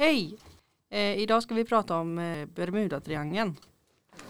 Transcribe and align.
Hej! 0.00 0.38
Eh, 0.90 1.18
idag 1.18 1.42
ska 1.42 1.54
vi 1.54 1.64
prata 1.64 1.96
om 1.96 2.18
eh, 2.18 2.46
Bermudatriangeln. 2.46 3.56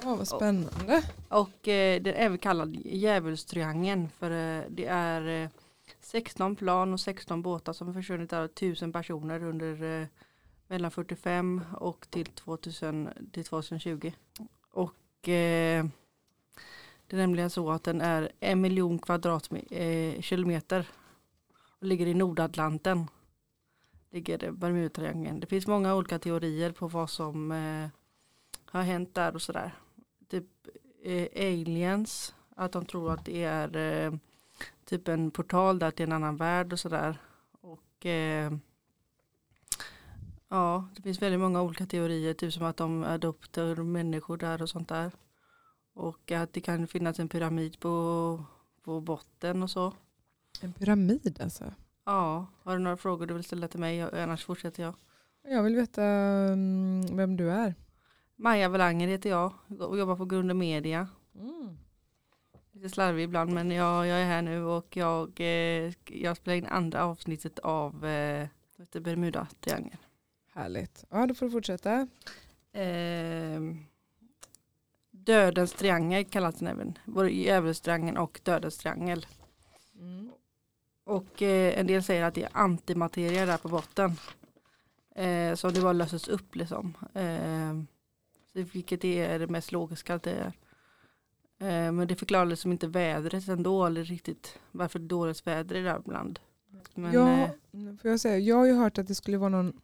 Åh, 0.05 0.17
vad 0.17 0.29
spännande. 0.29 1.03
Och 1.29 1.69
eh, 1.69 2.03
den 2.03 2.15
är 2.15 2.19
även 2.19 2.39
kallad 2.39 2.77
djävulstriangeln 2.85 4.09
för 4.19 4.31
eh, 4.31 4.65
det 4.69 4.87
är 4.87 5.43
eh, 5.45 5.51
16 6.01 6.57
plan 6.57 6.93
och 6.93 7.01
16 7.01 7.43
båtar 7.43 7.73
som 7.73 7.95
försvunnit 7.95 8.33
av 8.33 8.45
1000 8.45 8.93
personer 8.93 9.43
under 9.45 10.01
eh, 10.03 10.07
mellan 10.67 10.91
45 10.91 11.63
och 11.77 12.07
till, 12.11 12.27
2000, 12.27 13.09
till 13.33 13.45
2020. 13.45 14.13
Och 14.71 15.29
eh, 15.29 15.87
det 17.07 17.17
är 17.17 17.21
nämligen 17.21 17.51
så 17.51 17.71
att 17.71 17.85
den 17.85 18.01
är 18.01 18.33
en 18.41 18.61
miljon 18.61 18.99
kvadratkilometer 18.99 20.89
och 21.79 21.87
ligger 21.87 22.07
i 22.07 22.15
Nordatlanten. 22.15 23.07
Ligger 24.11 24.51
Bermudatriangeln. 24.51 25.41
Det 25.41 25.47
finns 25.47 25.67
många 25.67 25.95
olika 25.95 26.19
teorier 26.19 26.73
på 26.73 26.89
vad 26.89 27.11
som 27.11 27.53
eh, 27.53 27.89
har 28.65 28.83
hänt 28.83 29.15
där 29.15 29.35
och 29.35 29.43
sådär. 29.43 29.75
Typ 30.29 30.47
eh, 31.03 31.29
aliens, 31.35 32.35
att 32.57 32.73
de 32.73 32.87
tror 32.87 33.13
att 33.13 33.25
det 33.25 33.45
är 33.45 33.77
eh, 33.77 34.13
typ 34.85 35.09
en 35.09 35.31
portal 35.31 35.79
där 35.79 35.91
till 35.91 36.07
en 36.07 36.13
annan 36.13 36.37
värld 36.37 36.73
och 36.73 36.81
sådär. 36.81 37.19
Och 37.61 38.07
eh, 38.07 38.53
ja, 40.49 40.89
det 40.97 41.03
finns 41.03 41.23
väldigt 41.23 41.41
många 41.41 41.63
olika 41.63 41.87
teorier, 41.87 42.35
typ 42.35 42.53
som 42.53 42.65
att 42.65 42.77
de 42.77 43.05
adopterar 43.05 43.83
människor 43.83 44.37
där 44.37 44.63
och 44.63 44.69
sånt 44.69 44.89
där. 44.89 45.13
Och 45.95 46.33
att 46.33 46.53
det 46.53 46.61
kan 46.61 46.87
finnas 46.87 47.19
en 47.19 47.29
pyramid 47.29 47.81
på, 47.81 48.45
på 48.83 49.01
botten 49.01 49.63
och 49.63 49.71
så. 49.71 49.93
En 50.61 50.73
pyramid 50.73 51.41
alltså. 51.41 51.65
Ja, 52.09 52.47
har 52.63 52.73
du 52.73 52.83
några 52.83 52.97
frågor 52.97 53.27
du 53.27 53.35
vill 53.35 53.45
ställa 53.45 53.69
till 53.69 53.81
mig? 53.81 54.03
Annars 54.03 54.45
fortsätter 54.45 54.83
jag. 54.83 54.95
Jag 55.43 55.63
vill 55.63 55.77
veta 55.77 56.05
mm, 56.05 57.17
vem 57.17 57.37
du 57.37 57.51
är. 57.51 57.75
Maja 58.37 58.69
Welanger 58.69 59.09
heter 59.09 59.31
jag 59.31 59.53
och 59.81 59.99
jobbar 59.99 60.17
på 60.17 60.25
Grund 60.25 60.51
och 60.51 60.57
Media. 60.57 61.09
Mm. 61.35 61.79
Lite 62.73 62.89
slarvig 62.89 63.25
ibland 63.25 63.53
men 63.53 63.71
jag, 63.71 64.07
jag 64.07 64.21
är 64.21 64.25
här 64.25 64.43
nu 64.43 64.65
och 64.65 64.97
jag, 64.97 65.41
eh, 65.41 65.93
jag 66.05 66.37
spelar 66.37 66.57
in 66.57 66.67
andra 66.67 67.05
avsnittet 67.05 67.59
av 67.59 68.07
eh, 68.07 68.49
Bermuda-triangeln. 68.93 69.99
Härligt. 70.55 71.05
Ja, 71.11 71.27
då 71.27 71.35
får 71.35 71.47
du 71.47 71.53
fortsätta. 71.53 72.09
Eh, 72.73 73.61
dödens 75.11 75.73
triangel 75.73 76.25
kallas 76.25 76.55
den 76.55 76.69
även. 76.69 76.99
Både 77.05 77.31
djävulstriangeln 77.31 78.17
och 78.17 78.41
dödens 78.45 78.79
triangel. 78.79 79.27
Mm. 79.95 80.33
Och 81.09 81.43
eh, 81.43 81.79
en 81.79 81.87
del 81.87 82.03
säger 82.03 82.25
att 82.25 82.35
det 82.35 82.43
är 82.43 82.51
antimateria 82.53 83.47
där 83.47 83.57
på 83.57 83.69
botten. 83.69 84.13
Eh, 85.15 85.55
så 85.55 85.71
det 85.71 85.81
bara 85.81 85.93
löses 85.93 86.29
upp 86.29 86.57
liksom. 86.57 86.97
Eh, 87.15 87.75
vilket 88.53 89.05
är 89.05 89.39
det 89.39 89.47
mest 89.47 89.73
logiska 89.73 90.15
att 90.15 90.23
det 90.23 90.31
är. 90.31 90.53
Eh, 91.59 91.93
men 91.93 92.09
det 92.09 92.17
förklarar 92.17 92.47
liksom 92.47 92.73
inte 92.73 92.87
vädret 92.87 93.49
ändå. 93.49 93.87
Eller 93.87 94.05
riktigt 94.05 94.59
varför 94.73 94.99
dåligt 94.99 95.47
väder 95.47 95.77
är 95.77 95.83
där 95.83 95.99
ibland. 95.99 96.39
Men, 96.95 97.13
ja, 97.13 97.43
eh, 97.43 97.97
får 98.03 98.11
jag, 98.11 98.21
säga, 98.21 98.39
jag 98.39 98.57
har 98.57 98.67
ju 98.67 98.75
hört 98.75 98.99
att 98.99 99.09
det 99.09 99.15
skulle 99.15 99.39
vara 99.39 99.49
någon 99.49 99.81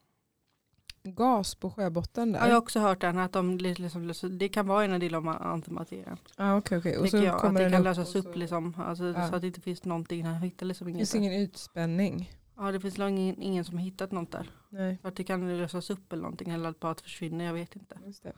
gas 1.04 1.54
på 1.54 1.70
sjöbotten 1.70 2.32
där. 2.32 2.40
ja, 2.40 2.46
jag 2.46 2.54
har 2.54 2.58
också 2.60 2.80
hört 2.80 3.00
den 3.00 3.18
att 3.18 3.32
de 3.32 3.58
liksom, 3.58 4.12
det 4.38 4.48
kan 4.48 4.66
vara 4.66 4.84
en 4.84 5.00
del 5.00 5.14
av 5.14 5.28
antimaterian. 5.28 6.18
ah, 6.36 6.56
okej, 6.56 6.78
okej. 6.78 6.98
Och 6.98 7.08
så 7.08 7.16
jag, 7.16 7.26
att 7.34 7.40
kommer 7.40 7.60
det 7.60 7.64
den 7.64 7.72
kan 7.72 7.82
lösas 7.82 8.14
upp 8.14 8.24
så- 8.24 8.34
liksom. 8.34 8.74
Alltså, 8.78 9.04
Ja. 9.04 9.28
Så 9.28 9.34
att 9.34 9.40
det 9.40 9.46
inte 9.46 9.60
finns 9.60 9.84
någonting. 9.84 10.24
Han 10.24 10.34
hittar 10.42 10.66
liksom 10.66 10.84
Det 10.84 10.90
inget. 10.90 11.00
finns 11.00 11.10
där. 11.10 11.18
ingen 11.18 11.32
utspänning. 11.42 12.32
Ja 12.56 12.72
det 12.72 12.80
finns 12.80 12.98
ingen, 12.98 13.42
ingen 13.42 13.64
som 13.64 13.78
har 13.78 13.84
hittat 13.84 14.12
något 14.12 14.30
där. 14.32 14.50
Nej, 14.68 14.98
För 15.02 15.08
att 15.08 15.16
det 15.16 15.24
kan 15.24 15.58
lösas 15.58 15.90
upp 15.90 16.12
eller 16.12 16.22
någonting. 16.22 16.48
Eller 16.50 16.68
att 16.68 16.80
det 16.96 17.02
försvinner. 17.02 17.44
Jag 17.44 17.54
vet 17.54 17.76
inte. 17.76 17.98
just 18.06 18.22
det. 18.22 18.32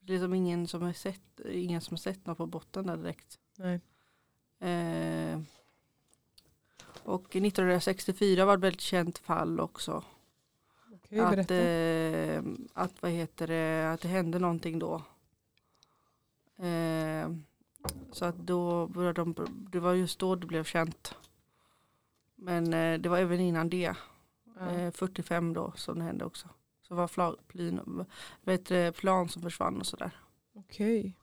Det 0.00 0.12
är 0.12 0.14
liksom 0.18 0.34
ingen 0.34 0.66
som 0.68 0.82
har 0.82 0.92
sett, 0.92 1.40
ingen 1.50 1.80
som 1.80 1.92
har 1.94 1.98
sett 1.98 2.26
något 2.26 2.38
på 2.38 2.46
botten 2.46 2.86
där 2.86 2.96
direkt. 2.96 3.38
Nej. 3.58 3.80
Eh, 4.60 5.40
och 7.02 7.36
1964 7.36 8.44
var 8.44 8.52
det 8.56 8.58
ett 8.60 8.64
väldigt 8.64 8.80
känt 8.80 9.18
fall 9.18 9.60
också. 9.60 10.04
Att, 11.20 11.50
eh, 11.50 12.42
att, 12.72 13.02
vad 13.02 13.10
heter 13.10 13.46
det, 13.46 13.92
att 13.92 14.00
det 14.00 14.08
hände 14.08 14.38
någonting 14.38 14.78
då. 14.78 15.02
Eh, 16.64 17.30
så 18.12 18.24
att 18.24 18.36
då 18.36 18.86
började 18.86 19.20
de, 19.24 19.34
det 19.72 19.80
var 19.80 19.94
just 19.94 20.18
då 20.18 20.34
det 20.34 20.46
blev 20.46 20.64
känt. 20.64 21.14
Men 22.34 22.72
eh, 22.74 23.00
det 23.00 23.08
var 23.08 23.18
även 23.18 23.40
innan 23.40 23.68
det, 23.68 23.94
ja. 24.58 24.70
eh, 24.70 24.90
45 24.90 25.52
då 25.54 25.72
som 25.76 25.98
det 25.98 26.04
hände 26.04 26.24
också. 26.24 26.48
Så 26.82 26.94
var 26.94 27.08
fla, 27.08 27.36
plin, 27.46 28.04
vet, 28.42 28.66
du, 28.66 28.92
plan 28.92 29.28
som 29.28 29.42
försvann 29.42 29.80
och 29.80 29.86
sådär. 29.86 30.10
Okej. 30.52 31.16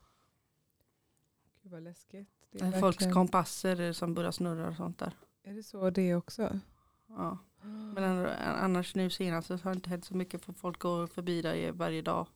Gud 1.62 1.72
vad 1.72 1.82
läskigt. 1.82 2.28
Det 2.50 2.60
är, 2.60 2.70
Folks 2.72 2.82
verkligen- 2.82 3.14
kompasser 3.14 3.92
som 3.92 4.14
börjar 4.14 4.30
snurra 4.30 4.68
och 4.68 4.76
sånt 4.76 4.98
där. 4.98 5.16
är 5.42 5.54
det 5.54 5.62
så 5.62 5.90
det 5.90 6.14
också? 6.14 6.60
Ja. 7.06 7.38
Men 7.64 8.04
an- 8.04 8.26
annars 8.38 8.94
nu 8.94 9.10
senast 9.10 9.48
så 9.48 9.56
har 9.56 9.70
det 9.70 9.76
inte 9.76 9.90
hänt 9.90 10.04
så 10.04 10.16
mycket 10.16 10.44
för 10.44 10.52
folk 10.52 10.78
går 10.78 11.06
förbi 11.06 11.42
där 11.42 11.72
varje 11.72 12.02
dag. 12.02 12.26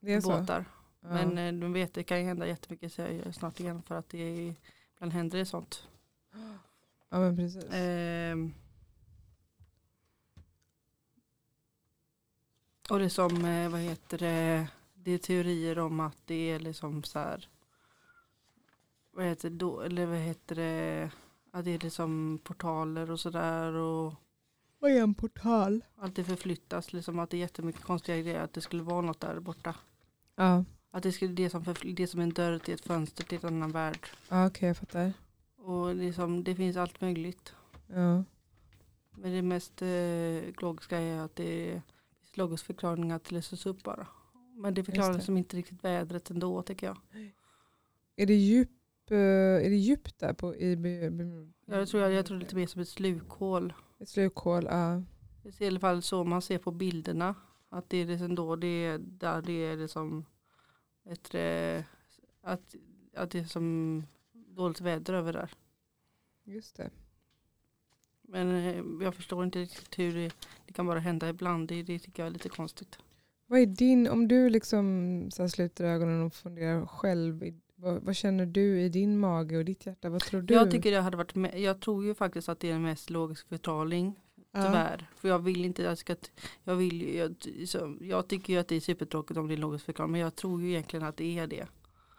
det 0.00 0.10
är 0.10 0.14
med 0.14 0.22
så? 0.22 0.30
båtar. 0.40 0.64
Ja. 1.00 1.08
Men 1.08 1.38
eh, 1.38 1.60
de 1.60 1.72
vet 1.72 1.94
det 1.94 2.02
kan 2.04 2.18
ju 2.18 2.24
hända 2.24 2.46
jättemycket 2.46 2.92
snart 3.36 3.60
igen 3.60 3.82
för 3.82 3.94
att 3.94 4.08
det 4.08 4.18
är, 4.18 4.54
ibland 4.94 5.12
händer 5.12 5.38
det 5.38 5.46
sånt. 5.46 5.88
ja 7.08 7.18
men 7.18 7.36
precis. 7.36 7.64
Ehm. 7.70 8.54
och 12.90 12.98
det 12.98 13.10
som, 13.10 13.44
eh, 13.44 13.68
vad 13.70 13.80
heter 13.80 14.18
det, 14.18 14.68
det 14.94 15.10
är 15.10 15.18
teorier 15.18 15.78
om 15.78 16.00
att 16.00 16.16
det 16.24 16.50
är 16.50 16.58
liksom 16.58 17.02
så 17.02 17.18
här, 17.18 17.48
vad 19.10 19.24
heter 19.24 19.50
det 19.50 19.56
då, 19.56 19.80
eller 19.80 20.06
vad 20.06 20.18
heter 20.18 20.56
det, 20.56 21.10
att 21.50 21.64
det 21.64 21.70
är 21.70 21.78
liksom 21.78 22.40
portaler 22.44 23.10
och 23.10 23.20
sådär 23.20 23.72
och 23.72 24.14
Vad 24.82 24.90
är 24.90 25.02
en 25.02 25.14
portal? 25.14 25.84
allt 25.96 26.16
det 26.16 26.24
förflyttas, 26.24 26.92
liksom 26.92 27.18
att 27.18 27.30
det 27.30 27.36
är 27.36 27.38
jättemycket 27.38 27.82
konstiga 27.82 28.18
grejer, 28.18 28.40
att 28.40 28.52
det 28.52 28.60
skulle 28.60 28.82
vara 28.82 29.00
något 29.00 29.20
där 29.20 29.40
borta. 29.40 29.74
Ja, 30.36 30.64
Att 30.90 31.02
det 31.02 31.12
skulle 31.12 31.32
det 31.34 31.50
som, 31.50 31.62
förfly- 31.64 31.94
det 31.94 32.06
som 32.06 32.20
är 32.20 32.24
en 32.24 32.32
dörr 32.32 32.58
till 32.58 32.74
ett 32.74 32.80
fönster 32.84 33.24
till 33.24 33.38
en 33.42 33.54
annan 33.54 33.70
värld. 33.72 33.98
ja 34.28 34.46
okej 34.46 34.66
jag 34.68 34.76
fattar. 34.76 35.12
Och 35.56 35.96
det, 35.96 36.04
är 36.04 36.12
som, 36.12 36.44
det 36.44 36.54
finns 36.54 36.76
allt 36.76 37.00
möjligt. 37.00 37.52
Ja. 37.86 38.24
Men 39.16 39.32
det 39.32 39.42
mest 39.42 39.82
eh, 39.82 40.60
logiska 40.62 40.98
är 40.98 41.20
att 41.20 41.36
det 41.36 41.82
finns 42.20 42.36
logisk 42.36 42.64
förklaring 42.66 43.12
att 43.12 43.24
det 43.24 43.34
löses 43.34 43.66
upp 43.66 43.82
bara. 43.82 44.06
Men 44.54 44.74
det 44.74 44.84
förklarar 44.84 45.06
Just 45.08 45.12
det. 45.14 45.18
liksom 45.18 45.36
inte 45.36 45.56
riktigt 45.56 45.84
vädret 45.84 46.30
ändå 46.30 46.62
tycker 46.62 46.86
jag. 46.86 46.96
Är 48.16 48.26
det 48.26 48.34
djup, 48.34 48.70
är 49.10 49.70
det 49.70 49.76
djupt 49.76 50.18
där 50.18 50.32
på 50.32 50.56
i 50.56 50.76
Be- 50.76 51.12
Jag 51.66 51.88
tror, 51.88 52.02
jag, 52.02 52.12
jag 52.12 52.26
tror 52.26 52.38
lite 52.38 52.56
mer 52.56 52.66
som 52.66 52.80
ett 52.82 52.88
slukhål. 52.88 53.72
Ett 53.98 54.08
slukhål, 54.08 54.64
ja. 54.70 55.02
Det 55.42 55.60
är 55.60 55.62
i 55.64 55.66
alla 55.66 55.80
fall 55.80 56.02
så 56.02 56.24
man 56.24 56.42
ser 56.42 56.58
på 56.58 56.70
bilderna. 56.70 57.34
Att 57.68 57.90
det 57.90 57.96
är 57.96 58.06
liksom 58.06 58.34
då 58.34 58.56
det 58.56 58.66
är 58.66 58.98
där 58.98 59.42
det 59.42 59.52
är 59.52 59.76
liksom 59.76 60.24
ett, 61.04 61.34
eh, 61.34 61.84
att, 62.42 62.74
att 63.16 63.30
det 63.30 63.38
är 63.38 63.44
som 63.44 64.02
dåligt 64.32 64.80
väder 64.80 65.14
över 65.14 65.32
där. 65.32 65.50
Just 66.44 66.76
det. 66.76 66.90
Men 68.22 68.50
eh, 68.50 69.04
jag 69.04 69.14
förstår 69.14 69.44
inte 69.44 69.58
riktigt 69.58 69.98
hur 69.98 70.14
det, 70.14 70.34
det 70.66 70.72
kan 70.72 70.86
bara 70.86 70.98
hända 70.98 71.28
ibland. 71.28 71.68
Det, 71.68 71.82
det 71.82 71.98
tycker 71.98 72.22
jag 72.22 72.26
är 72.26 72.32
lite 72.32 72.48
konstigt. 72.48 72.98
Vad 73.46 73.60
är 73.60 73.66
din, 73.66 74.08
om 74.08 74.28
du 74.28 74.50
liksom 74.50 75.26
så 75.30 75.48
sluter 75.48 75.84
ögonen 75.84 76.22
och 76.22 76.34
funderar 76.34 76.86
själv, 76.86 77.44
i- 77.44 77.60
vad, 77.82 78.02
vad 78.02 78.16
känner 78.16 78.46
du 78.46 78.80
i 78.80 78.88
din 78.88 79.18
mage 79.18 79.56
och 79.58 79.64
ditt 79.64 79.86
hjärta? 79.86 80.08
Vad 80.10 80.20
tror 80.20 80.42
du? 80.42 80.54
Jag 80.54 80.70
tycker 80.70 80.90
det 80.90 81.00
hade 81.00 81.16
varit, 81.16 81.34
me- 81.34 81.56
jag 81.58 81.80
tror 81.80 82.04
ju 82.04 82.14
faktiskt 82.14 82.48
att 82.48 82.60
det 82.60 82.68
är 82.68 82.72
den 82.72 82.82
mest 82.82 83.10
logisk 83.10 83.48
förklaring. 83.48 84.14
ja. 84.52 84.62
Tyvärr. 84.66 85.06
För 85.16 85.28
jag 85.28 85.38
vill 85.38 85.64
inte, 85.64 85.82
jag 85.82 85.98
ska, 85.98 86.16
jag 86.64 86.74
vill 86.76 87.14
jag, 87.14 87.34
så, 87.68 87.96
jag 88.00 88.28
tycker 88.28 88.52
ju 88.52 88.58
att 88.58 88.68
det 88.68 88.76
är 88.76 88.80
supertråkigt 88.80 89.38
om 89.38 89.46
det 89.48 89.52
är 89.52 89.56
en 89.56 89.60
logisk 89.60 89.84
förklaring. 89.84 90.12
Men 90.12 90.20
jag 90.20 90.34
tror 90.36 90.62
ju 90.62 90.68
egentligen 90.70 91.06
att 91.06 91.16
det 91.16 91.38
är 91.38 91.46
det. 91.46 91.66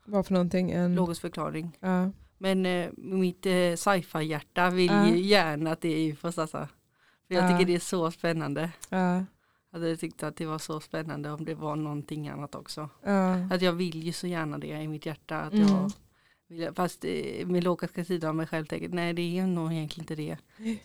Vad 0.06 0.26
för 0.26 0.34
någonting? 0.34 0.72
En, 0.72 0.96
Logisk 0.96 1.22
förklaring. 1.22 1.78
ja. 1.80 2.12
Men 2.38 2.66
eh, 2.66 2.90
mitt 2.98 3.46
eh, 3.46 3.76
sci-fi-hjärta 3.76 4.70
vill 4.70 4.92
Ja. 4.92 5.10
ju 5.10 5.22
gärna 5.22 5.72
att 5.72 5.82
det 5.82 5.90
är 5.90 6.12
UFOs 6.12 6.38
alltså. 6.38 6.68
För 7.28 7.36
jag 7.36 7.44
Ja. 7.44 7.50
tycker 7.58 7.66
det 7.68 7.76
är 7.76 7.80
så 7.80 8.12
spännande. 8.12 8.72
Ja. 8.90 9.26
Jag 9.74 9.80
hade 9.80 9.98
tyckt 9.98 10.24
att 10.24 10.36
det 10.36 10.46
var 10.46 10.58
så 10.60 10.80
spännande 10.80 11.32
om 11.32 11.46
det 11.46 11.56
var 11.56 11.76
någonting 11.76 12.30
annat 12.30 12.56
också. 12.56 12.90
Ja. 13.04 13.34
Att 13.52 13.62
jag 13.62 13.74
vill 13.74 14.04
ju 14.04 14.12
så 14.14 14.28
gärna 14.28 14.58
det 14.58 14.68
i 14.68 14.88
mitt 14.88 15.06
hjärta. 15.06 15.38
Att 15.42 15.54
Mm. 15.54 15.68
jag 15.68 15.92
vill, 16.48 16.70
fast 16.76 17.06
eh, 17.06 17.48
min 17.48 17.64
logiska 17.64 18.06
sida 18.06 18.30
av 18.30 18.36
mig 18.36 18.48
själv 18.48 18.66
tänker 18.66 18.90
nej 18.90 19.14
det 19.14 19.40
är 19.40 19.48
nog 19.48 19.74
egentligen 19.74 20.04
inte 20.04 20.16
det. 20.16 20.38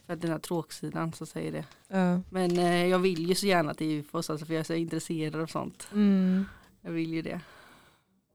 För 0.07 0.13
att 0.13 0.21
den 0.21 0.31
här 0.31 0.39
tråksidan 0.39 1.13
så 1.13 1.27
säger 1.27 1.53
det. 1.53 1.65
Ja. 1.89 2.21
Men 2.31 2.59
eh, 2.59 2.87
jag 2.87 2.99
vill 2.99 3.29
ju 3.29 3.35
så 3.35 3.47
gärna 3.47 3.71
är 3.71 3.83
UFOs 3.85 4.31
alltså 4.31 4.47
för 4.47 4.55
jag 4.55 4.61
är 4.61 4.65
så 4.65 4.75
intresserad 4.75 5.43
av 5.43 5.47
sånt. 5.47 5.89
Mm. 5.93 6.45
Jag 6.81 6.91
vill 6.91 7.13
ju 7.13 7.23
det. 7.23 7.41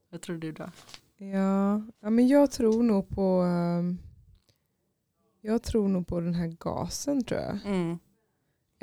Vad 0.10 0.22
tror 0.22 0.38
du 0.38 0.52
då? 0.52 0.70
Ja. 1.18 1.82
ja, 2.00 2.10
men 2.10 2.28
jag 2.28 2.52
tror 2.52 2.84
nog 2.84 3.10
på 3.10 3.42
ehm, 3.42 3.98
jag 5.42 5.64
tror 5.64 5.88
nog 5.88 6.08
på 6.08 6.20
den 6.20 6.34
här 6.34 6.48
gasen 6.60 7.24
tror 7.24 7.42
jag. 7.42 7.60
Mm. 7.66 8.00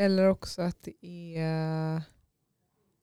Eller 0.00 0.28
också 0.28 0.62
att 0.62 0.82
det 0.82 1.06
är 1.36 2.02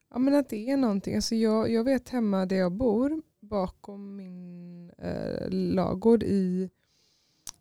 Ja 0.10 0.20
men 0.20 0.36
att 0.36 0.50
det 0.50 0.70
är 0.70 0.78
någonting. 0.78 1.16
Alltså 1.16 1.36
jag, 1.36 1.72
jag 1.72 1.84
vet 1.84 2.10
hemma 2.10 2.46
där 2.46 2.56
jag 2.56 2.72
bor 2.72 3.22
bakom 3.40 4.16
min 4.16 4.90
eh, 4.98 5.50
lagård 5.50 6.24
i, 6.24 6.70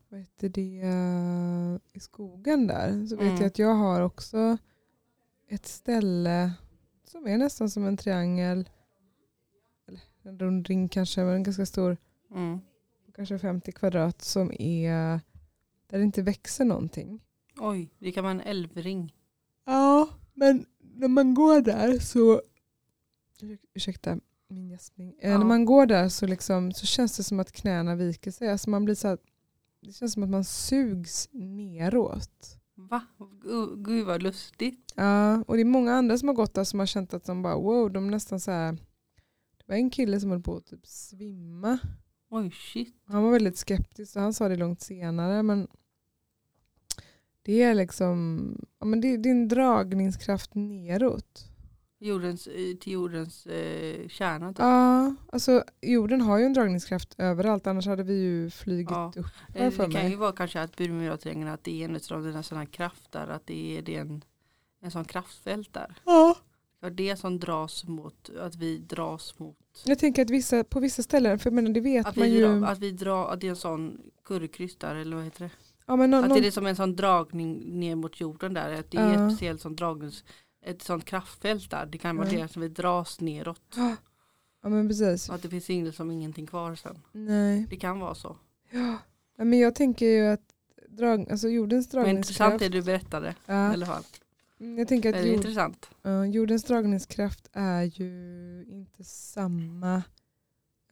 vad 0.08 0.20
heter 0.20 0.48
det, 0.48 0.80
eh, 0.80 1.96
i 1.96 2.00
skogen 2.00 2.66
där. 2.66 3.06
Så 3.06 3.16
vet 3.16 3.22
Mm. 3.26 3.36
jag 3.36 3.46
att 3.46 3.58
jag 3.58 3.74
har 3.74 4.00
också 4.00 4.58
ett 5.48 5.66
ställe 5.66 6.52
som 7.04 7.26
är 7.26 7.38
nästan 7.38 7.70
som 7.70 7.84
en 7.84 7.96
triangel. 7.96 8.68
Eller 9.88 10.00
en 10.22 10.38
rund 10.38 10.66
ring 10.68 10.88
kanske, 10.88 11.24
men 11.24 11.42
ganska 11.42 11.66
stor. 11.66 11.96
Mm. 12.30 12.60
Kanske 13.14 13.38
50 13.38 13.72
kvadrat 13.72 14.22
som 14.22 14.52
är 14.58 15.20
där 15.86 15.98
det 15.98 16.02
inte 16.04 16.22
växer 16.22 16.64
någonting. 16.64 17.20
Oj, 17.58 17.90
det 17.98 18.12
kan 18.12 18.24
vara 18.24 18.30
en 18.34 18.40
älvring. 18.40 19.12
Men 20.36 20.66
när 20.94 21.08
man 21.08 21.34
går 21.34 21.60
där 21.60 21.98
så... 21.98 22.42
Ursäkta 23.74 24.18
min 24.48 24.68
gäspning. 24.68 25.14
Eh, 25.18 25.30
Ja. 25.30 25.38
När 25.38 25.44
man 25.46 25.64
går 25.64 25.86
där 25.86 26.08
så, 26.08 26.26
liksom, 26.26 26.72
så 26.72 26.86
känns 26.86 27.16
det 27.16 27.22
som 27.22 27.40
att 27.40 27.52
knäna 27.52 27.94
viker 27.94 28.30
sig. 28.30 28.50
Alltså 28.50 28.70
man 28.70 28.84
blir 28.84 28.94
så 28.94 29.08
här, 29.08 29.18
det 29.80 29.92
känns 29.92 30.12
som 30.12 30.22
att 30.22 30.28
man 30.30 30.44
sugs 30.44 31.28
neråt. 31.32 32.58
Va? 32.74 33.06
Gu- 33.18 33.82
Gud 33.84 34.06
vad 34.06 34.22
lustigt. 34.22 34.92
Ja, 34.96 35.42
och 35.42 35.54
det 35.56 35.60
är 35.60 35.64
många 35.64 35.92
andra 35.94 36.18
som 36.18 36.28
har 36.28 36.34
gått 36.34 36.54
där 36.54 36.64
som 36.64 36.78
har 36.78 36.86
känt 36.86 37.14
att 37.14 37.24
de 37.24 37.42
bara 37.42 37.54
wow, 37.56 37.92
de 37.92 38.10
nästan 38.10 38.40
så 38.40 38.50
här... 38.50 38.72
Det 38.72 39.64
var 39.66 39.74
en 39.76 39.90
kille 39.90 40.20
som 40.20 40.30
höll 40.30 40.42
på 40.42 40.56
att 40.56 40.66
typ 40.66 40.86
svimma. 40.86 41.78
Oj 42.30 42.50
shit. 42.50 42.94
Han 43.04 43.22
var 43.22 43.30
väldigt 43.30 43.56
skeptisk 43.58 44.16
och 44.16 44.22
han 44.22 44.32
sa 44.34 44.48
det 44.48 44.56
långt 44.56 44.80
senare. 44.80 45.42
Men 45.42 45.68
det 47.46 47.62
är 47.62 47.74
liksom 47.74 48.40
ja, 48.80 48.86
men 48.86 49.00
det, 49.00 49.16
det 49.16 49.28
är 49.28 49.30
en 49.30 49.48
dragningskraft 49.48 50.50
neråt. 50.54 51.44
Jordens, 51.98 52.44
till 52.80 52.92
jordens 52.92 53.46
eh, 53.46 54.08
kärna. 54.08 54.48
Typ. 54.48 54.58
Ja, 54.58 55.14
alltså 55.32 55.64
jorden 55.82 56.20
har 56.20 56.38
ju 56.38 56.44
en 56.44 56.52
dragningskraft 56.52 57.14
överallt 57.18 57.66
annars 57.66 57.86
hade 57.86 58.02
vi 58.02 58.14
ju 58.14 58.50
flugit 58.50 58.90
Ja. 58.90 59.12
upp. 59.16 59.26
Eh, 59.54 59.70
det 59.70 59.76
kan 59.76 59.90
mig. 59.92 60.10
ju 60.10 60.16
vara 60.16 60.32
kanske 60.32 60.60
att 60.60 60.76
Bermudatriangeln 60.76 61.48
att 61.50 61.64
det 61.64 61.82
är 61.82 61.84
en 61.88 62.00
av 62.16 62.24
dina 62.24 62.42
sådana 62.42 62.66
krafter. 62.66 63.28
Att 63.28 63.46
det 63.46 63.78
är, 63.78 63.82
det 63.82 63.96
är 63.96 64.00
en, 64.00 64.24
en 64.82 64.90
sån 64.90 65.04
kraftfält 65.04 65.72
där. 65.72 65.94
Ja. 66.04 66.36
Ja, 66.80 66.90
det 66.90 67.16
som 67.16 67.38
dras 67.38 67.84
mot, 67.84 68.30
att 68.40 68.56
vi 68.56 68.78
dras 68.78 69.38
mot. 69.38 69.56
Jag 69.84 69.98
tänker 69.98 70.22
att 70.22 70.30
vissa, 70.30 70.64
på 70.64 70.80
vissa 70.80 71.02
ställen, 71.02 71.38
för 71.38 71.50
jag 71.50 71.54
menar, 71.54 71.70
det 71.70 71.80
vet 71.80 72.06
Att 72.06 72.16
man 72.16 72.24
vi, 72.28 72.34
ju. 72.38 72.40
drar, 72.60 72.66
att 72.68 72.78
vi 72.78 72.90
drar, 72.90 73.28
att 73.32 73.40
det 73.40 73.46
är 73.46 73.50
en 73.50 73.56
sån 73.56 74.00
currykryss 74.24 74.76
där 74.76 74.94
eller 74.94 75.16
vad 75.16 75.24
heter 75.24 75.40
det? 75.44 75.50
Ja, 75.86 75.96
men 75.96 76.10
någon, 76.10 76.24
Att 76.24 76.34
det 76.42 76.46
är 76.46 76.50
som 76.50 76.66
en 76.66 76.76
sån 76.76 76.96
dragning 76.96 77.80
ner 77.80 77.94
mot 77.96 78.20
jorden 78.20 78.54
där. 78.54 78.72
Att 78.80 78.90
det 78.90 78.98
är 78.98 79.12
Ja. 79.14 79.26
ett 79.26 79.32
speciellt 79.32 79.60
sånt 79.60 79.78
dragnings, 79.78 80.24
ett 80.66 80.82
sånt 80.82 81.04
kraftfält 81.04 81.70
där. 81.70 81.86
Det 81.86 81.98
kan 81.98 82.16
vara 82.16 82.28
Ja. 82.32 82.42
det 82.42 82.48
som 82.48 82.62
vi 82.62 82.68
dras 82.68 83.20
neråt. 83.20 83.74
ja 84.62 84.68
men 84.68 84.88
precis. 84.88 85.28
Och 85.28 85.34
att 85.34 85.42
det 85.42 85.48
finns 85.48 85.70
inget 85.70 85.94
som 85.94 86.10
ingenting 86.10 86.46
kvar 86.46 86.74
sen. 86.74 86.98
Nej. 87.12 87.66
Det 87.70 87.76
kan 87.76 88.00
vara 88.00 88.14
så. 88.14 88.36
Ja. 88.70 88.98
Ja, 89.38 89.44
men 89.44 89.58
jag 89.58 89.74
tänker 89.74 90.06
ju 90.06 90.26
att 90.26 90.40
drag, 90.88 91.30
alltså 91.30 91.48
jordens 91.48 91.92
Men 91.92 92.06
intressant 92.16 92.38
dragningskraft. 92.38 92.58
det 92.58 92.68
du 92.68 92.82
berättade. 92.82 93.28
I 93.30 93.34
Ja, 93.46 93.54
alla 93.54 93.86
fall. 93.86 94.02
Mm, 94.60 94.78
jag 94.78 94.88
tänker 94.88 95.12
Är 95.14 95.20
att 95.20 95.26
jord, 95.26 95.34
intressant? 95.36 95.90
ja, 96.02 96.26
jordens 96.26 96.64
dragningskraft 96.64 97.48
är 97.52 97.82
ju 97.82 98.10
inte 98.68 99.04
samma 99.04 100.02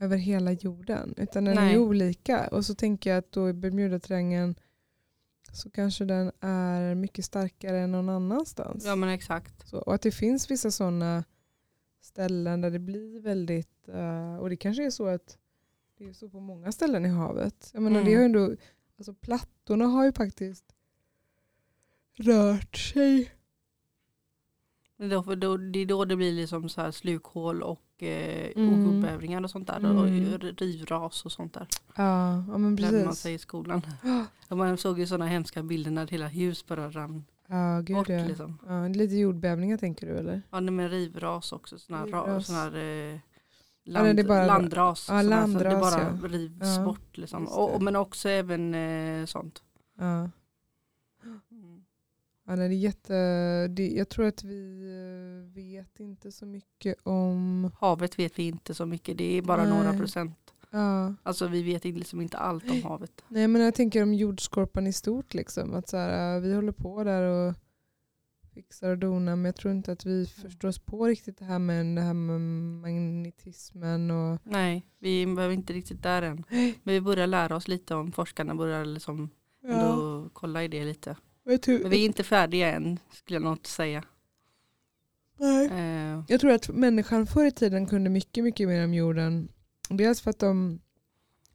över 0.00 0.16
hela 0.16 0.52
jorden. 0.52 1.14
Utan 1.16 1.44
den 1.44 1.58
är 1.58 1.62
Nej. 1.62 1.72
ju 1.72 1.78
olika. 1.78 2.46
Och 2.48 2.64
så 2.66 2.74
tänker 2.74 3.10
jag 3.10 3.18
att 3.18 3.32
då 3.32 3.48
i 3.48 3.52
Bermudatriangeln 3.52 4.54
så 5.54 5.70
kanske 5.70 6.04
den 6.04 6.32
är 6.40 6.94
mycket 6.94 7.24
starkare 7.24 7.78
än 7.80 7.92
någon 7.92 8.08
annanstans. 8.08 8.84
Ja 8.86 8.96
men 8.96 9.08
exakt. 9.08 9.68
Så, 9.68 9.78
och 9.78 9.94
att 9.94 10.02
det 10.02 10.10
finns 10.12 10.50
vissa 10.50 10.70
sådana 10.70 11.24
ställen 12.00 12.60
där 12.60 12.70
det 12.70 12.78
blir 12.78 13.20
väldigt, 13.20 13.88
eh, 13.88 14.36
och 14.36 14.50
det 14.50 14.56
kanske 14.56 14.84
är 14.86 14.90
så 14.90 15.06
att 15.06 15.38
det 15.98 16.04
är 16.08 16.12
så 16.12 16.28
på 16.28 16.40
många 16.40 16.72
ställen 16.72 17.06
i 17.06 17.08
havet. 17.08 17.70
Jag 17.72 17.82
menar, 17.82 18.00
Mm. 18.00 18.10
det 18.10 18.14
har 18.14 18.20
ju 18.20 18.24
ändå, 18.26 18.56
alltså 18.98 19.14
plattorna 19.14 19.84
har 19.86 20.04
ju 20.04 20.12
faktiskt 20.12 20.64
rört 22.14 22.76
sig. 22.76 23.30
Det 24.96 25.04
är 25.04 25.36
då, 25.36 25.56
det 25.56 25.78
är 25.78 25.86
då 25.86 26.04
det 26.04 26.16
blir 26.16 26.32
liksom 26.32 26.68
så 26.68 26.80
här 26.80 26.90
slukhål 26.90 27.62
och, 27.62 27.80
eh, 28.02 28.50
och 28.50 28.56
Mm. 28.56 28.84
jordbävningar 28.84 29.42
och 29.44 29.50
sånt 29.50 29.66
där. 29.66 29.76
Mm. 29.76 29.96
Och 29.96 30.06
rivras 30.58 31.24
och 31.24 31.32
sånt 31.32 31.54
där. 31.54 31.66
Ja, 31.96 32.44
ja 32.48 32.58
men 32.58 32.76
Lärde 32.76 32.96
man 32.96 33.04
precis. 33.06 33.22
sig 33.22 33.34
i 33.34 33.38
skolan. 33.38 33.82
Och 34.48 34.56
man 34.58 34.76
såg 34.76 34.98
ju 34.98 35.06
sådana 35.06 35.26
hemska 35.26 35.62
bilder 35.62 35.90
när 35.90 36.06
hela 36.06 36.28
hus 36.28 36.66
bara 36.66 36.90
rann 36.90 37.24
Ja, 37.48 37.80
gud 37.84 37.96
bort. 37.96 38.08
ja. 38.08 38.24
Liksom. 38.24 38.58
ja. 38.66 38.72
det 38.74 38.88
Lite 38.98 39.14
jordbävningar 39.14 39.76
tänker 39.76 40.06
du 40.06 40.12
eller? 40.18 40.42
Ja, 40.50 40.60
nej, 40.60 40.70
men 40.74 40.88
rivras 40.88 41.52
också. 41.52 41.76
Ra, 41.88 42.04
Rivras. 42.04 42.46
sån 42.46 42.54
här 42.56 42.76
eh, 42.76 43.18
land, 43.84 44.16
det 44.16 44.22
är 44.22 44.26
bara- 44.28 44.46
landras. 44.46 45.06
ja, 45.10 45.22
landras, 45.22 45.62
det 45.74 45.80
bara 45.80 46.02
ja. 46.22 46.28
rivs 46.28 46.76
Ja, 46.76 46.84
bort. 46.84 47.16
Liksom. 47.16 47.44
det. 47.44 47.50
och, 47.50 47.82
men 47.82 47.96
också 47.96 48.28
även 48.28 48.74
eh, 48.74 49.26
sånt. 49.26 49.62
Ja. 52.46 52.52
Mm. 52.52 52.60
Ja, 52.60 52.68
nej, 52.68 52.68
det 52.68 52.74
är 52.74 52.78
jätte, 52.78 53.68
det, 53.68 53.88
jag 53.88 54.08
tror 54.08 54.26
att 54.26 54.44
vi 54.44 54.82
eh, 55.46 55.54
vet 55.54 56.00
inte 56.00 56.32
så 56.32 56.46
mycket 56.46 56.96
om... 57.02 57.70
Havet 57.80 58.18
vet 58.18 58.38
vi 58.38 58.42
inte 58.48 58.74
så 58.74 58.86
mycket. 58.86 59.18
Det 59.18 59.38
är 59.38 59.42
bara 59.42 59.64
några 59.64 59.90
Nej. 59.90 59.98
procent. 59.98 60.54
Ja. 60.70 61.14
Alltså 61.22 61.46
vi 61.46 61.62
vet 61.62 61.84
liksom 61.84 62.20
inte 62.20 62.36
allt 62.36 62.70
om 62.70 62.82
havet. 62.82 63.24
Nej 63.28 63.48
men 63.48 63.62
jag 63.62 63.74
tänker 63.74 64.02
om 64.02 64.14
jordskorpan 64.14 64.86
i 64.86 64.92
stort. 64.92 65.34
Liksom, 65.34 65.74
att 65.74 65.88
så 65.88 65.96
här, 65.96 66.36
äh, 66.36 66.42
vi 66.42 66.54
håller 66.54 66.72
på 66.72 67.04
där 67.04 67.22
och 67.22 67.54
fixar 68.54 68.90
och 68.90 68.98
donar 68.98 69.36
men 69.36 69.44
jag 69.44 69.56
tror 69.56 69.74
inte 69.74 69.92
att 69.92 70.06
vi 70.06 70.26
förstår 70.26 70.68
oss 70.68 70.78
på 70.78 71.06
riktigt 71.06 71.38
det 71.38 71.44
här 71.44 71.58
med, 71.58 71.86
det 71.86 72.02
här 72.02 72.14
med 72.14 72.40
magnetismen. 72.80 74.10
Och, 74.10 74.40
Nej, 74.44 74.86
vi 74.98 75.26
behöver 75.26 75.54
inte 75.54 75.72
riktigt 75.72 76.02
där 76.02 76.22
än. 76.22 76.44
Men 76.82 76.94
vi 76.94 77.00
börjar 77.00 77.26
lära 77.26 77.56
oss 77.56 77.68
lite 77.68 77.94
om 77.94 78.12
forskarna 78.12 78.54
börjar 78.54 78.84
liksom 78.84 79.30
ändå 79.64 80.28
kolla 80.32 80.64
i 80.64 80.68
det 80.68 80.84
lite. 80.84 81.16
Men 81.44 81.58
vi 81.90 82.00
är 82.00 82.04
inte 82.04 82.22
färdiga 82.24 82.72
än 82.72 82.98
skulle 83.12 83.36
jag 83.36 83.42
nog 83.42 83.66
säga. 83.66 84.04
nej. 85.38 85.66
Eh, 85.66 86.22
jag 86.28 86.40
tror 86.40 86.50
att 86.52 86.68
människan 86.68 87.26
förr 87.26 87.44
i 87.44 87.50
tiden 87.50 87.86
kunde 87.86 88.10
mycket, 88.10 88.44
mycket 88.44 88.68
mer 88.68 88.84
om 88.84 88.94
jorden. 88.94 89.48
Dels 89.88 90.20
för 90.20 90.30
att 90.30 90.38
de, 90.38 90.80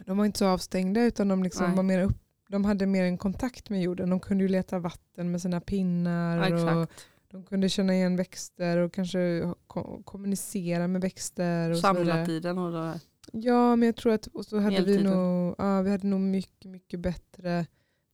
de 0.06 0.18
var 0.18 0.26
inte 0.26 0.40
så 0.40 0.48
avstängda 0.48 1.04
utan 1.04 1.28
de, 1.28 1.44
liksom 1.44 1.68
Nej. 1.68 1.76
var 1.76 1.84
mer 1.84 2.02
upp, 2.04 2.18
de 2.50 2.66
hade 2.66 2.86
mer 2.86 3.04
en 3.04 3.18
kontakt 3.18 3.70
med 3.70 3.82
jorden. 3.82 4.10
De 4.10 4.20
kunde 4.20 4.44
ju 4.44 4.48
leta 4.48 4.80
vatten 4.80 5.32
med 5.32 5.42
sina 5.42 5.62
pinnar. 5.62 6.50
ja, 6.50 6.76
och. 6.76 6.90
De 7.32 7.44
kunde 7.44 7.70
känna 7.70 7.94
igen 7.94 8.16
växter 8.16 8.78
och 8.78 8.94
kanske 8.94 9.54
ko- 9.68 10.04
kommunicera 10.04 10.88
med 10.88 11.02
växter. 11.02 11.70
Och. 11.72 11.78
Samlartiden 11.78 12.58
och 12.58 12.72
det 12.72 12.78
där. 12.82 13.00
Ja, 13.32 13.76
men 13.76 13.86
jag 13.86 13.96
tror 13.96 14.14
att 14.14 14.28
och 14.28 14.46
så 14.46 14.60
hade 14.60 14.82
vi 14.84 15.04
nog, 15.04 15.56
ja, 15.58 15.82
vi 15.82 15.90
hade 15.92 16.08
nog 16.08 16.20
mycket, 16.20 16.72
mycket 16.72 17.00
bättre. 17.00 17.66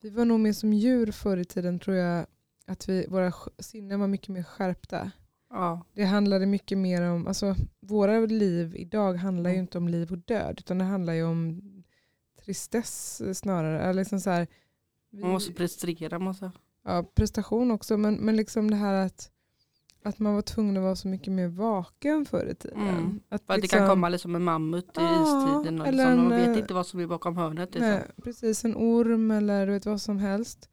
Vi 0.05 0.11
var 0.11 0.25
nog 0.25 0.39
mer 0.39 0.53
som 0.53 0.73
djur 0.73 1.11
förr 1.11 1.37
i 1.37 1.45
tiden 1.45 1.79
tror 1.79 1.95
jag. 1.97 2.25
Att 2.65 2.89
vi, 2.89 3.05
våra 3.09 3.33
sinnen 3.59 3.99
var 3.99 4.07
mycket 4.07 4.29
mer 4.29 4.43
skärpta. 4.43 5.11
Ja, 5.49 5.85
Det 5.93 6.03
handlade 6.03 6.45
mycket 6.45 6.77
mer 6.77 7.01
om, 7.01 7.27
alltså 7.27 7.55
våra 7.79 8.19
liv 8.19 8.75
idag 8.75 9.13
handlar 9.13 9.49
ju 9.49 9.53
Mm. 9.53 9.63
inte 9.63 9.77
om 9.77 9.87
liv 9.87 10.11
och 10.11 10.17
död. 10.17 10.55
Utan 10.59 10.77
det 10.77 10.83
handlar 10.83 11.13
ju 11.13 11.23
om 11.23 11.61
tristess 12.45 13.21
snarare. 13.39 13.81
Eller 13.81 13.93
liksom 13.93 14.19
så 14.19 14.29
här, 14.29 14.47
vi, 15.09 15.21
man 15.21 15.31
måste 15.31 15.53
prestera. 15.53 16.19
Måste. 16.19 16.51
ja, 16.83 17.03
prestation 17.15 17.71
också. 17.71 17.97
Men, 17.97 18.15
men 18.15 18.35
liksom 18.35 18.71
det 18.71 18.77
här 18.77 18.93
att, 19.05 19.31
att 20.05 20.19
man 20.19 20.35
var 20.35 20.41
tvungen 20.41 20.77
att 20.77 20.83
vara 20.83 20.95
så 20.95 21.07
mycket 21.07 21.33
mer 21.33 21.47
vaken 21.47 22.25
förr 22.25 22.45
i 22.45 22.55
tiden. 22.55 22.79
Mm. 22.79 23.19
Att 23.29 23.49
att 23.49 23.61
det 23.61 23.67
kan 23.67 23.87
komma 23.87 24.09
liksom 24.09 24.35
en 24.35 24.43
mammut 24.43 24.85
i 24.85 24.89
Ja, 24.93 25.23
istiden. 25.23 25.81
Och 25.81 25.87
liksom, 25.87 26.09
en, 26.09 26.17
man 26.17 26.29
vet 26.29 26.47
eh, 26.47 26.57
inte 26.57 26.73
vad 26.73 26.87
som 26.87 26.99
är 26.99 27.07
bakom 27.07 27.37
hörnet. 27.37 27.73
Liksom. 27.73 27.89
Nej, 27.89 28.03
precis, 28.23 28.65
en 28.65 28.75
orm 28.75 29.31
eller 29.31 29.65
du 29.67 29.73
vet 29.73 29.85
vad 29.85 30.01
som 30.01 30.17
helst. 30.17 30.69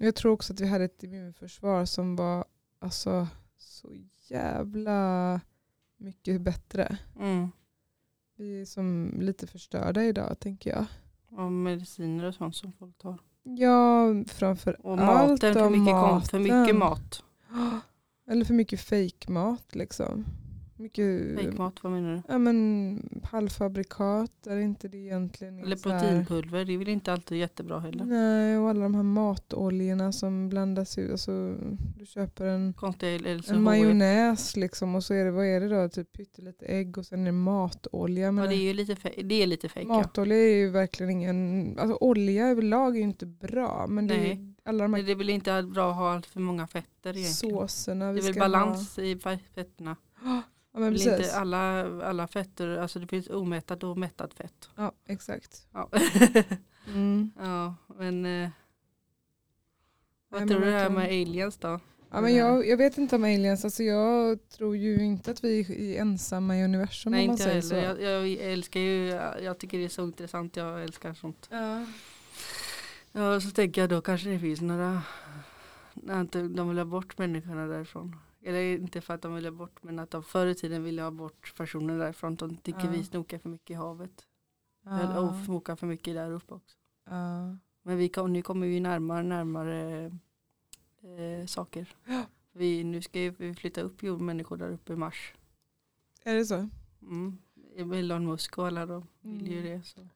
Jag 0.00 0.14
tror 0.14 0.32
också 0.32 0.52
att 0.52 0.60
vi 0.60 0.66
hade 0.66 0.84
ett 0.84 1.02
immunförsvar 1.02 1.84
som 1.84 2.16
var 2.16 2.44
alltså, 2.78 3.28
så 3.58 3.92
jävla 4.28 5.40
mycket 5.96 6.40
bättre. 6.40 6.98
Mm. 7.20 7.48
Vi 8.36 8.60
är 8.60 8.64
som 8.64 9.14
lite 9.20 9.46
förstörda 9.46 10.04
idag 10.04 10.38
tänker 10.40 10.70
jag. 10.70 10.86
Och 11.38 11.52
mediciner 11.52 12.24
och 12.24 12.34
sånt 12.34 12.56
som 12.56 12.72
folk 12.72 12.98
tar. 12.98 13.18
Ja, 13.42 14.06
framför 14.26 14.86
Och 14.86 14.98
allt 14.98 15.30
maten, 15.30 15.54
för 15.54 15.70
mycket, 15.70 15.94
kom, 15.94 16.22
för 16.22 16.38
mycket 16.38 16.76
maten. 16.76 16.78
mat. 16.78 17.22
Eller 18.26 18.44
för 18.44 18.54
mycket 18.54 18.80
fejkmat 18.80 19.74
liksom. 19.74 20.24
Mycket 20.78 21.36
Fejkmat, 21.36 21.82
vad 21.82 21.92
menar 21.92 22.14
du? 22.14 22.22
ja, 22.28 22.38
men, 22.38 23.20
halvfabrikat 23.24 24.46
är 24.46 24.56
inte 24.56 24.88
det 24.88 24.96
egentligen. 24.98 25.58
Eller 25.58 25.76
proteinpulver, 25.76 26.64
det 26.64 26.72
är 26.74 26.78
väl 26.78 26.88
inte 26.88 27.12
alltid 27.12 27.38
jättebra 27.38 27.80
heller. 27.80 28.04
Nej, 28.04 28.58
och 28.58 28.68
alla 28.70 28.80
de 28.82 28.94
här 28.94 29.02
matoljorna 29.02 30.12
som 30.12 30.48
blandas 30.48 30.98
ut. 30.98 31.10
Alltså, 31.10 31.56
du 31.98 32.06
köper 32.06 32.46
en 32.46 32.74
En 33.48 33.62
majonnäs 33.62 34.56
liksom 34.56 34.94
och 34.94 35.04
så 35.04 35.14
är 35.14 35.24
det, 35.24 35.30
vad 35.30 35.46
är 35.46 35.60
det 35.60 35.68
då? 35.68 35.88
Typ 35.88 36.12
pyttelite 36.12 36.66
ägg 36.66 36.98
och 36.98 37.06
sen 37.06 37.20
är 37.20 37.24
det 37.24 37.32
matolja. 37.32 38.32
Men 38.32 38.44
Ja, 38.44 38.50
det 38.50 38.56
är 38.56 38.62
ju 38.62 38.72
lite, 38.72 38.96
det 39.24 39.42
är 39.42 39.46
lite. 39.46 39.68
Ja. 39.74 39.84
matolja 39.84 40.36
är 40.36 40.56
ju 40.56 40.70
verkligen 40.70 41.10
ingen, 41.10 41.78
alltså 41.78 41.96
olja 42.00 42.46
överlag 42.48 42.94
är 42.96 42.98
ju 43.00 43.04
inte 43.04 43.26
bra. 43.26 43.86
Men 43.88 44.06
det 44.06 44.14
är 44.14 44.18
Nej. 44.18 44.54
alla 44.64 44.84
de 44.84 44.94
här 44.94 45.02
det 45.02 45.12
är 45.12 45.16
väl 45.16 45.30
inte 45.30 45.62
bra 45.62 45.90
att 45.90 45.96
ha 45.96 46.12
allt 46.12 46.26
för 46.26 46.40
många 46.40 46.66
fetter 46.66 47.16
egentligen. 47.16 47.56
såserna 47.56 48.12
Det 48.12 48.18
är 48.18 48.22
väl 48.22 48.38
balans 48.38 48.98
i 48.98 49.14
fe- 49.14 49.38
fetterna. 49.54 49.96
Ja, 50.76 50.80
men 50.80 50.92
precis. 50.92 51.06
inte 51.06 51.36
alla, 51.36 51.82
alla 52.06 52.26
fetter, 52.26 52.78
alltså 52.78 52.98
det 52.98 53.06
finns 53.06 53.30
omättat 53.30 53.82
och 53.82 53.98
mättat 53.98 54.34
fett. 54.34 54.68
Ja, 54.76 54.92
exakt. 55.06 55.66
Ja, 55.72 55.88
Mm. 56.88 57.30
ja 57.38 57.74
men 57.98 58.26
eh, 58.26 58.30
Nej, 58.30 58.50
vad 60.28 60.40
men 60.40 60.48
tror 60.48 60.60
du 60.60 60.66
det 60.66 60.72
här 60.78 60.90
med 60.90 61.04
aliens 61.04 61.56
då? 61.56 61.80
Ja, 62.10 62.20
men 62.20 62.34
jag, 62.34 62.68
jag 62.68 62.76
vet 62.76 62.98
inte 62.98 63.16
om 63.16 63.24
aliens, 63.24 63.64
alltså 63.64 63.82
jag 63.82 64.48
tror 64.48 64.76
ju 64.76 65.04
inte 65.04 65.30
att 65.30 65.44
vi 65.44 65.60
är 65.96 66.00
ensamma 66.00 66.56
i 66.58 66.64
universum 66.64 67.12
Nej 67.12 67.24
inte 67.24 67.42
jag 67.42 67.54
heller. 67.54 68.00
Jag, 68.00 68.28
jag 68.28 68.52
älskar 68.52 68.80
ju, 68.80 69.06
jag 69.44 69.58
tycker 69.58 69.78
det 69.78 69.84
är 69.84 69.88
så 69.88 70.02
intressant, 70.04 70.56
jag 70.56 70.82
älskar 70.82 71.14
sånt. 71.14 71.48
Ja. 71.50 71.86
Ja, 73.12 73.40
så 73.40 73.50
tänker 73.50 73.80
jag 73.80 73.90
då 73.90 74.00
kanske 74.00 74.28
det 74.28 74.38
finns 74.38 74.60
några, 74.60 75.02
när 75.94 76.48
de 76.56 76.68
vill 76.68 76.78
ha 76.78 76.84
bort 76.84 77.18
människorna 77.18 77.66
därifrån. 77.66 78.16
Eller 78.46 78.60
inte 78.76 79.00
för 79.00 79.14
att 79.14 79.22
de 79.22 79.34
vill 79.34 79.44
ha 79.44 79.50
bort, 79.52 79.82
men 79.82 79.98
att 79.98 80.10
de 80.10 80.22
förr 80.22 80.46
i 80.46 80.54
tiden 80.54 80.82
ville 80.82 81.02
ha 81.02 81.10
bort 81.10 81.54
personer 81.56 81.98
därifrån. 81.98 82.36
De 82.36 82.56
tycker 82.56 82.84
Ja. 82.84 82.90
vi 82.90 83.04
snokar 83.04 83.38
för 83.38 83.48
mycket 83.48 83.70
i 83.70 83.74
havet. 83.74 84.26
Ja. 84.82 85.20
Och 85.20 85.44
snokar 85.44 85.76
för 85.76 85.86
mycket 85.86 86.14
där 86.14 86.30
uppe 86.32 86.54
också. 86.54 86.76
Ja. 87.04 87.56
Men 87.82 87.96
vi 87.96 88.08
kom, 88.08 88.32
nu 88.32 88.42
kommer 88.42 88.66
vi 88.66 88.80
närmare 88.80 89.22
närmare 89.22 90.04
eh, 91.02 91.46
saker. 91.46 91.94
Vi, 92.52 92.84
nu 92.84 93.02
ska 93.02 93.18
vi 93.38 93.54
flytta 93.54 93.80
upp 93.80 94.02
människor 94.02 94.56
där 94.56 94.70
uppe 94.70 94.92
i 94.92 94.96
mars. 94.96 95.34
Är 96.22 96.34
det 96.34 96.44
så? 96.46 96.68
Mm. 97.02 97.38
Elon 97.76 98.26
Musk 98.26 98.58
och 98.58 98.66
alla 98.66 98.86
de 98.86 99.06
vill 99.20 99.46
ju 99.52 99.58
Mm. 99.60 99.78
det. 99.78 99.86
Så. 99.86 100.08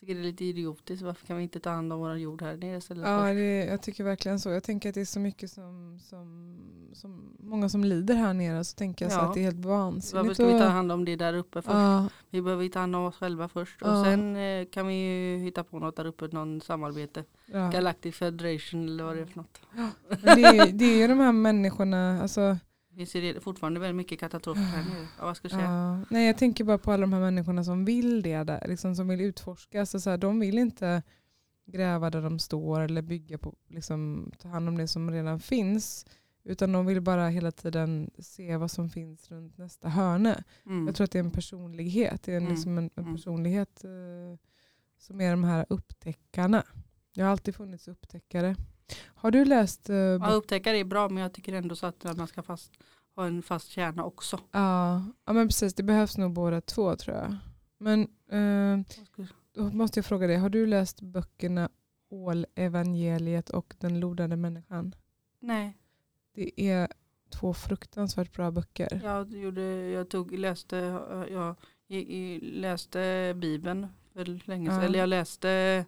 Tycker 0.00 0.14
det 0.14 0.20
är 0.20 0.24
lite 0.24 0.44
idiotiskt. 0.44 1.02
Varför 1.02 1.26
kan 1.26 1.36
vi 1.36 1.42
inte 1.42 1.60
ta 1.60 1.70
hand 1.70 1.92
om 1.92 1.98
vår 2.00 2.16
jord 2.16 2.42
här 2.42 2.56
nere 2.56 2.76
istället? 2.78 3.08
Ja, 3.08 3.32
det, 3.34 3.64
jag 3.64 3.82
tycker 3.82 4.04
verkligen 4.04 4.40
så. 4.40 4.50
Jag 4.50 4.62
tänker 4.62 4.88
att 4.88 4.94
det 4.94 5.00
är 5.00 5.04
så 5.04 5.20
mycket 5.20 5.50
som, 5.50 5.98
som, 6.02 6.56
som 6.92 7.36
många 7.40 7.68
som 7.68 7.84
lider 7.84 8.14
här 8.14 8.34
nere 8.34 8.64
så 8.64 8.74
tänker 8.76 9.04
jag 9.04 9.12
så 9.12 9.18
Ja. 9.18 9.22
att 9.28 9.34
det 9.34 9.40
är 9.40 9.44
helt 9.44 9.56
Varför 9.56 9.68
vansinnigt. 9.68 10.34
ska 10.34 10.46
vi 10.46 10.52
ta 10.58 10.64
hand 10.64 10.92
om 10.92 11.04
det 11.04 11.16
där 11.16 11.34
uppe 11.34 11.62
först? 11.62 11.74
Ja, 11.74 12.08
Vi 12.30 12.42
behöver 12.42 12.68
ta 12.68 12.78
hand 12.78 12.96
om 12.96 13.04
oss 13.04 13.16
själva 13.16 13.48
först. 13.48 13.82
Och 13.82 13.88
Ja. 13.88 14.04
sen 14.04 14.36
eh, 14.36 14.66
kan 14.66 14.86
vi 14.86 14.94
ju 14.94 15.38
hitta 15.44 15.64
på 15.64 15.78
något 15.78 15.96
där 15.96 16.04
uppe, 16.06 16.28
någon 16.32 16.60
samarbete. 16.60 17.24
Galactic 17.72 18.16
Federation 18.16 18.88
eller 18.88 19.04
vad 19.04 19.16
det 19.16 19.22
är 19.22 19.26
för 19.26 19.36
något. 19.36 19.60
Det, 20.22 20.30
är, 20.44 20.72
det 20.72 20.84
är 20.84 20.96
ju 20.98 21.06
de 21.08 21.18
här 21.18 21.32
människorna, 21.32 22.22
alltså, 22.22 22.56
Vi 22.92 23.06
ser 23.06 23.22
det 23.34 23.40
fortfarande 23.40 23.80
väldigt 23.80 23.96
mycket 23.96 24.20
katastrofer 24.20 24.60
här 24.62 24.84
nere. 24.84 25.06
Ja, 25.18 25.24
vad 25.24 25.36
ska 25.36 25.44
jag 25.48 25.52
säga? 25.52 25.70
ja. 25.70 26.00
Nej 26.10 26.26
jag 26.26 26.38
tänker 26.38 26.64
bara 26.64 26.78
på 26.78 26.92
alla 26.92 27.00
de 27.00 27.12
här 27.12 27.20
människorna 27.20 27.64
som 27.64 27.84
vill 27.84 28.22
det 28.22 28.42
där, 28.44 28.68
liksom, 28.68 28.94
som 28.96 29.08
vill 29.08 29.20
utforska. 29.20 29.80
Alltså, 29.80 30.00
så 30.00 30.10
här, 30.10 30.18
de 30.18 30.40
vill 30.40 30.58
inte 30.58 31.02
gräva 31.66 32.10
där 32.10 32.22
de 32.22 32.38
står 32.38 32.80
eller 32.80 33.02
bygga 33.02 33.38
på, 33.38 33.54
liksom, 33.68 34.30
ta 34.38 34.48
hand 34.48 34.68
om 34.68 34.76
det 34.78 34.88
som 34.88 35.10
redan 35.10 35.40
finns. 35.40 36.06
Utan 36.44 36.72
de 36.72 36.86
vill 36.86 37.00
bara 37.00 37.28
hela 37.28 37.52
tiden 37.52 38.10
se 38.18 38.56
vad 38.56 38.70
som 38.70 38.88
finns 38.90 39.30
runt 39.30 39.58
nästa 39.58 39.88
hörne. 39.88 40.44
Mm. 40.66 40.86
Jag 40.86 40.96
tror 40.96 41.04
att 41.04 41.10
det 41.10 41.18
är 41.18 41.24
en 41.24 41.30
personlighet. 41.30 42.22
Det 42.22 42.32
är 42.32 42.36
en, 42.36 42.42
Mm. 42.42 42.54
liksom 42.54 42.78
en, 42.78 42.90
en 42.94 43.02
Mm. 43.04 43.14
personlighet 43.16 43.84
eh, 43.84 44.38
som 44.98 45.20
är 45.20 45.30
de 45.30 45.44
här 45.44 45.66
upptäckarna. 45.68 46.64
Jag 47.12 47.24
har 47.24 47.32
alltid 47.32 47.54
funnits 47.54 47.88
upptäckare. 47.88 48.56
Har 49.14 49.30
du 49.30 49.44
läst? 49.44 49.90
Eh, 49.90 49.96
Ja, 49.96 50.18
bok- 50.18 50.30
upptäckare 50.30 50.78
är 50.78 50.84
bra 50.84 51.08
men 51.08 51.22
jag 51.22 51.32
tycker 51.32 51.52
ändå 51.52 51.76
så 51.76 51.86
att 51.86 52.16
man 52.16 52.26
ska 52.26 52.42
fast, 52.42 52.72
ha 53.16 53.26
en 53.26 53.42
fast 53.42 53.68
kärna 53.68 54.04
också. 54.04 54.40
ja, 54.52 55.02
ja, 55.24 55.32
men 55.32 55.48
precis. 55.48 55.74
Det 55.74 55.82
behövs 55.82 56.16
nog 56.18 56.32
båda 56.32 56.60
två 56.60 56.96
tror 56.96 57.16
jag. 57.16 57.36
Men 57.78 58.00
eh, 58.30 58.94
då 59.54 59.62
måste 59.70 59.98
jag 59.98 60.06
fråga 60.06 60.26
dig, 60.26 60.36
har 60.36 60.48
du 60.50 60.66
läst 60.66 61.00
böckerna 61.00 61.68
Ålevangeliet 62.10 63.50
och 63.50 63.74
Den 63.78 64.00
lodande 64.00 64.36
människan? 64.36 64.94
Nej, 65.40 65.76
Det 66.34 66.60
är 66.68 66.88
två 67.30 67.54
fruktansvärt 67.54 68.32
bra 68.32 68.50
böcker. 68.50 69.00
jag, 69.04 69.32
gjorde, 69.32 69.62
jag 69.90 70.08
tog, 70.08 70.32
läste, 70.38 70.76
jag, 71.30 71.30
jag 71.30 71.56
läste 72.42 73.32
Bibeln 73.36 73.86
för 74.12 74.24
länge 74.48 74.70
sedan. 74.70 74.78
Ja. 74.80 74.86
Eller 74.86 74.98
jag 74.98 75.08
läste, 75.08 75.84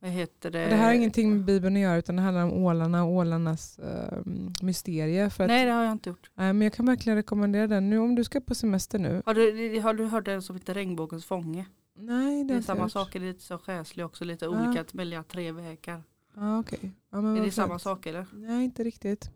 vad 0.00 0.10
heter 0.10 0.50
det? 0.50 0.58
Det 0.58 0.74
här 0.76 0.86
har 0.86 0.92
ingenting 0.92 1.32
med 1.32 1.44
Bibeln 1.44 1.76
att 1.76 1.82
göra 1.82 1.96
utan 1.96 2.16
det 2.16 2.22
handlar 2.22 2.44
om 2.44 2.52
ålarna 2.52 3.04
och 3.04 3.10
ålarnas 3.12 3.78
eh, 3.78 4.18
mysterie. 4.62 5.30
För 5.30 5.44
att, 5.44 5.48
Nej 5.48 5.66
det 5.66 5.72
har 5.72 5.82
jag 5.84 5.92
inte 5.92 6.08
gjort. 6.08 6.30
Nej, 6.34 6.52
men 6.52 6.62
jag 6.62 6.72
kan 6.72 6.86
verkligen 6.86 7.16
rekommendera 7.16 7.66
den. 7.66 7.90
Nu 7.90 7.98
om 7.98 8.14
du 8.14 8.24
ska 8.24 8.40
på 8.40 8.54
semester 8.54 8.98
nu. 8.98 9.22
Har 9.26 9.34
du, 9.34 9.80
har 9.80 9.94
du 9.94 10.04
hört 10.04 10.24
den 10.24 10.42
som 10.42 10.56
heter 10.56 10.74
Regnbågens 10.74 11.24
fånge? 11.24 11.66
Nej, 11.98 12.44
det, 12.44 12.54
Det 12.54 12.58
är 12.58 12.62
samma 12.62 12.88
sak, 12.88 13.12
det 13.12 13.18
är 13.18 13.20
lite 13.20 13.42
så 13.42 13.58
själslig 13.58 14.06
också, 14.06 14.24
lite 14.24 14.44
Ja. 14.44 14.50
olika 14.66 14.80
att 14.80 14.94
välja 14.94 15.22
tre 15.22 15.52
vägar. 15.52 16.02
Ja, 16.36 16.58
okej. 16.60 16.92
Ja, 17.10 17.36
Är 17.36 17.44
det 17.44 17.50
samma 17.50 17.78
sak 17.78 18.06
eller? 18.06 18.26
Nej, 18.32 18.64
inte 18.64 18.84
riktigt. 18.84 19.30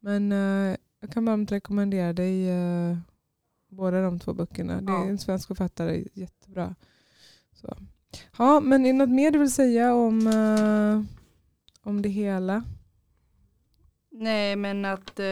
Men 0.00 0.32
eh, 0.32 0.76
jag 1.00 1.10
kan 1.12 1.24
varmt 1.24 1.52
rekommendera 1.52 2.12
dig 2.12 2.48
eh, 2.50 2.96
båda 3.68 4.02
de 4.02 4.18
två 4.20 4.32
böckerna. 4.32 4.80
Det 4.80 4.92
är 4.92 5.08
en 5.08 5.18
svensk 5.18 5.46
författare, 5.48 6.04
jättebra. 6.12 6.74
Så. 7.52 7.76
Ja, 8.38 8.60
men 8.60 8.86
är 8.86 8.92
det 8.92 8.98
något 8.98 9.08
mer 9.10 9.30
du 9.30 9.38
vill 9.38 9.52
säga 9.52 9.94
om, 9.94 10.26
eh, 10.26 11.02
om 11.88 12.02
det 12.02 12.08
hela? 12.08 12.64
Nej 14.12 14.56
men 14.56 14.84
att 14.84 15.18
eh, 15.20 15.26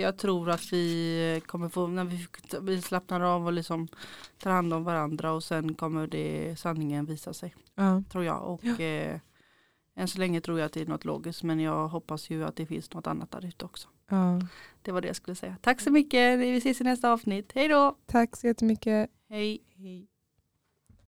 jag 0.00 0.18
tror 0.18 0.50
att 0.50 0.72
vi 0.72 1.42
kommer 1.46 1.68
få, 1.68 1.86
när 1.86 2.04
vi, 2.04 2.26
vi 2.62 2.82
slappnar 2.82 3.20
av 3.20 3.46
och 3.46 3.52
liksom 3.52 3.88
tar 4.38 4.50
hand 4.50 4.72
om 4.74 4.84
varandra 4.84 5.32
och 5.32 5.44
sen 5.44 5.74
kommer 5.74 6.06
det 6.06 6.56
sanningen 6.58 7.06
visa 7.06 7.32
sig. 7.32 7.54
Ja. 7.74 8.02
Tror 8.12 8.24
jag. 8.24 8.42
Och 8.42 8.64
Ja. 8.64 8.80
eh, 8.84 9.20
än 9.96 10.08
så 10.08 10.18
länge 10.18 10.40
tror 10.40 10.58
jag 10.58 10.66
att 10.66 10.72
det 10.72 10.80
är 10.80 10.86
något 10.86 11.04
logiskt 11.04 11.42
men 11.42 11.60
jag 11.60 11.88
hoppas 11.88 12.30
ju 12.30 12.44
att 12.44 12.56
det 12.56 12.66
finns 12.66 12.92
något 12.94 13.06
annat 13.06 13.30
där 13.30 13.44
ute 13.46 13.64
också. 13.64 13.88
Ja. 14.10 14.40
Det 14.82 14.92
var 14.92 15.00
det 15.00 15.06
jag 15.06 15.16
skulle 15.16 15.34
säga. 15.34 15.56
Tack 15.62 15.80
så 15.80 15.90
mycket, 15.90 16.38
vi 16.38 16.56
ses 16.56 16.80
i 16.80 16.84
nästa 16.84 17.12
avsnitt. 17.12 17.52
Hej 17.54 17.68
då! 17.68 17.96
Tack 18.06 18.36
så 18.36 18.46
jättemycket. 18.46 19.10
Hej! 19.28 19.60
Hej. 19.76 20.08